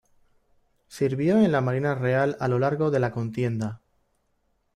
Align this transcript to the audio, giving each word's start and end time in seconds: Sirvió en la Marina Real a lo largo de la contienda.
Sirvió 0.87 1.37
en 1.37 1.51
la 1.51 1.61
Marina 1.61 1.93
Real 1.93 2.35
a 2.39 2.47
lo 2.47 2.57
largo 2.57 2.89
de 2.89 2.99
la 2.99 3.11
contienda. 3.11 3.81